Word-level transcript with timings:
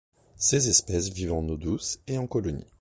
Ces 0.35 0.67
espèces 0.67 1.09
vivent 1.13 1.33
en 1.33 1.47
eau 1.47 1.57
douce 1.57 1.99
et 2.07 2.17
en 2.17 2.25
colonies. 2.25 2.65